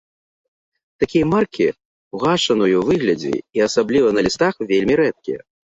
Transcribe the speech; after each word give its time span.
Такія 1.03 1.25
маркі 1.33 1.67
ў 1.67 2.15
гашаную 2.25 2.79
выглядзе, 2.89 3.33
і 3.61 3.65
асабліва 3.69 4.09
на 4.19 4.27
лістах, 4.29 4.53
вельмі 4.75 4.93
рэдкія. 5.05 5.39